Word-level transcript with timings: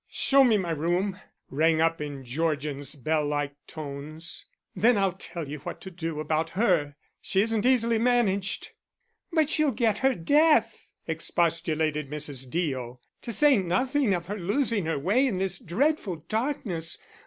"Show 0.09 0.43
me 0.43 0.57
my 0.57 0.71
room," 0.71 1.19
rang 1.51 1.79
up 1.79 2.01
in 2.01 2.25
Georgian's 2.25 2.95
bell 2.95 3.23
like 3.23 3.53
tones; 3.67 4.47
"then 4.75 4.97
I'll 4.97 5.11
tell 5.13 5.47
you 5.47 5.59
what 5.59 5.79
to 5.81 5.91
do 5.91 6.19
about 6.19 6.49
her. 6.57 6.95
She 7.21 7.39
isn't 7.41 7.67
easily 7.67 7.99
managed." 7.99 8.71
"But 9.31 9.47
she'll 9.47 9.69
get 9.69 9.99
her 9.99 10.15
death!" 10.15 10.87
expostulated 11.07 12.09
Mrs. 12.09 12.49
Deo; 12.49 12.99
"to 13.21 13.31
say 13.31 13.57
nothing 13.57 14.15
of 14.15 14.25
her 14.25 14.39
losing 14.39 14.85
her 14.87 14.97
way 14.97 15.27
in 15.27 15.37
this 15.37 15.59
dreadful 15.59 16.25
darkness. 16.27 16.97